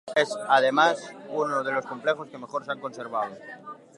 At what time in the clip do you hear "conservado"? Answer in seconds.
2.79-3.35